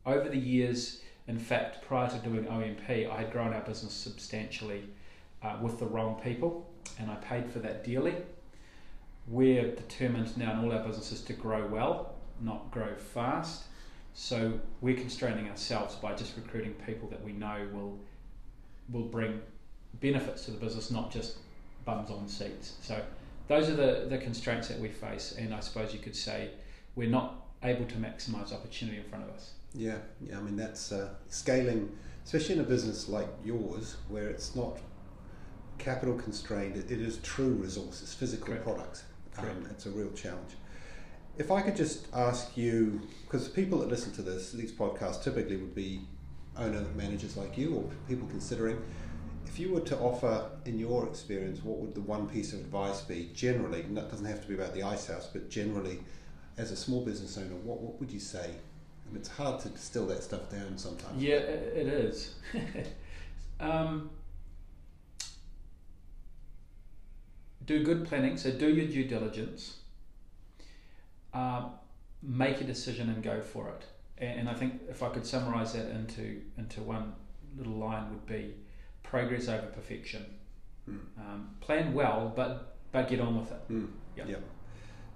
over 0.04 0.28
the 0.28 0.38
years, 0.38 1.00
in 1.28 1.38
fact, 1.38 1.86
prior 1.86 2.08
to 2.10 2.18
doing 2.18 2.46
OMP, 2.46 2.90
I 2.90 3.16
had 3.16 3.32
grown 3.32 3.52
our 3.54 3.60
business 3.60 3.92
substantially 3.92 4.82
uh, 5.42 5.56
with 5.60 5.78
the 5.78 5.86
wrong 5.86 6.20
people, 6.22 6.68
and 6.98 7.10
I 7.10 7.14
paid 7.16 7.50
for 7.50 7.60
that 7.60 7.84
dearly. 7.84 8.14
We're 9.28 9.74
determined 9.74 10.36
now 10.36 10.52
in 10.52 10.64
all 10.64 10.72
our 10.72 10.84
businesses 10.84 11.22
to 11.22 11.32
grow 11.32 11.66
well, 11.66 12.16
not 12.40 12.70
grow 12.72 12.94
fast. 12.96 13.64
So 14.14 14.60
we're 14.80 14.96
constraining 14.96 15.48
ourselves 15.48 15.94
by 15.94 16.14
just 16.14 16.36
recruiting 16.36 16.74
people 16.86 17.08
that 17.10 17.22
we 17.24 17.32
know 17.32 17.66
will 17.72 17.98
will 18.90 19.08
bring 19.08 19.40
benefits 20.00 20.44
to 20.44 20.50
the 20.50 20.58
business, 20.58 20.90
not 20.90 21.10
just 21.10 21.38
bums 21.84 22.10
on 22.10 22.28
seats. 22.28 22.74
So 22.82 23.00
those 23.48 23.68
are 23.68 23.74
the, 23.74 24.06
the 24.08 24.18
constraints 24.18 24.68
that 24.68 24.78
we 24.78 24.88
face, 24.88 25.34
and 25.38 25.54
I 25.54 25.60
suppose 25.60 25.92
you 25.92 26.00
could 26.00 26.16
say 26.16 26.50
we're 26.94 27.08
not 27.08 27.46
able 27.62 27.84
to 27.86 27.94
maximise 27.96 28.52
opportunity 28.52 28.98
in 28.98 29.04
front 29.04 29.24
of 29.24 29.30
us. 29.30 29.52
Yeah, 29.74 29.96
yeah. 30.20 30.38
I 30.38 30.42
mean, 30.42 30.56
that's 30.56 30.92
uh, 30.92 31.10
scaling, 31.28 31.90
especially 32.24 32.56
in 32.56 32.60
a 32.60 32.64
business 32.64 33.08
like 33.08 33.28
yours, 33.44 33.96
where 34.08 34.28
it's 34.28 34.54
not 34.54 34.78
capital 35.78 36.14
constrained. 36.14 36.76
It, 36.76 36.90
is 36.90 37.18
true 37.18 37.54
resources, 37.54 38.14
physical 38.14 38.48
Correct. 38.48 38.64
products. 38.64 39.04
Um, 39.38 39.44
Correct. 39.44 39.66
it's 39.70 39.86
a 39.86 39.90
real 39.90 40.10
challenge. 40.12 40.52
If 41.38 41.50
I 41.50 41.62
could 41.62 41.76
just 41.76 42.08
ask 42.12 42.56
you, 42.56 43.00
because 43.24 43.48
the 43.48 43.54
people 43.54 43.78
that 43.78 43.88
listen 43.88 44.12
to 44.12 44.22
this, 44.22 44.52
these 44.52 44.70
podcasts 44.70 45.22
typically 45.22 45.56
would 45.56 45.74
be 45.74 46.02
owner 46.56 46.84
managers 46.94 47.36
like 47.36 47.56
you 47.56 47.74
or 47.74 47.84
people 48.06 48.28
considering. 48.28 48.82
If 49.52 49.58
you 49.58 49.68
were 49.68 49.80
to 49.80 49.98
offer, 49.98 50.48
in 50.64 50.78
your 50.78 51.06
experience, 51.06 51.62
what 51.62 51.76
would 51.76 51.94
the 51.94 52.00
one 52.00 52.26
piece 52.26 52.54
of 52.54 52.60
advice 52.60 53.02
be 53.02 53.28
generally? 53.34 53.82
And 53.82 53.94
that 53.98 54.08
doesn't 54.08 54.24
have 54.24 54.40
to 54.40 54.48
be 54.48 54.54
about 54.54 54.72
the 54.72 54.82
Icehouse, 54.82 55.26
but 55.26 55.50
generally, 55.50 56.00
as 56.56 56.70
a 56.70 56.76
small 56.76 57.04
business 57.04 57.36
owner, 57.36 57.56
what, 57.56 57.78
what 57.78 58.00
would 58.00 58.10
you 58.10 58.18
say? 58.18 58.52
It's 59.14 59.28
hard 59.28 59.60
to 59.60 59.68
distill 59.68 60.06
that 60.06 60.22
stuff 60.22 60.50
down 60.50 60.78
sometimes. 60.78 61.22
Yeah, 61.22 61.34
it 61.34 61.76
it 61.76 61.86
is. 61.86 62.34
um, 63.60 64.08
do 67.66 67.84
good 67.84 68.08
planning, 68.08 68.38
so 68.38 68.52
do 68.52 68.72
your 68.74 68.86
due 68.86 69.04
diligence. 69.04 69.80
Uh, 71.34 71.64
make 72.22 72.62
a 72.62 72.64
decision 72.64 73.10
and 73.10 73.22
go 73.22 73.42
for 73.42 73.68
it. 73.68 73.84
And, 74.16 74.40
and 74.40 74.48
I 74.48 74.54
think 74.54 74.80
if 74.88 75.02
I 75.02 75.10
could 75.10 75.26
summarize 75.26 75.74
that 75.74 75.90
into 75.90 76.40
into 76.56 76.80
one 76.80 77.12
little 77.58 77.74
line 77.74 78.08
would 78.08 78.24
be 78.24 78.54
progress 79.02 79.48
over 79.48 79.66
perfection. 79.66 80.24
Mm. 80.88 80.98
Um, 81.18 81.50
plan 81.60 81.94
well, 81.94 82.32
but 82.34 82.76
but 82.92 83.08
get 83.08 83.20
on 83.20 83.40
with 83.40 83.50
it. 83.50 83.68
Mm. 83.70 83.88
Yeah. 84.16 84.24
Yeah. 84.28 84.36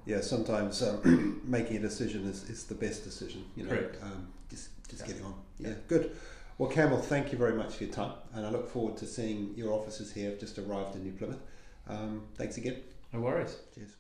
Yeah, 0.07 0.21
sometimes 0.21 0.83
um, 0.85 1.41
making 1.45 1.77
a 1.79 1.81
decision 1.81 2.27
is, 2.27 2.49
is 2.49 2.65
the 2.65 2.77
best 2.77 3.03
decision. 3.03 3.45
You 3.57 3.65
know, 3.65 3.71
Correct. 3.71 4.01
Um, 4.03 4.29
just 4.49 4.71
just 4.89 5.05
getting 5.05 5.25
on. 5.25 5.35
Yeah, 5.59 5.75
good. 5.89 6.17
Well, 6.59 6.71
Campbell, 6.71 7.03
thank 7.03 7.33
you 7.33 7.39
very 7.39 7.55
much 7.55 7.75
for 7.75 7.85
your 7.85 7.93
time, 7.93 8.13
and 8.33 8.47
I 8.47 8.51
look 8.51 8.71
forward 8.71 8.97
to 8.99 9.07
seeing 9.07 9.53
your 9.57 9.73
offices 9.75 10.13
here. 10.13 10.31
I've 10.31 10.41
just 10.41 10.59
arrived 10.59 10.95
in 10.95 11.03
New 11.03 11.13
Plymouth. 11.13 11.43
Um, 11.89 12.23
thanks 12.37 12.57
again. 12.57 12.77
No 13.13 13.21
worries. 13.21 13.57
Cheers. 13.75 13.97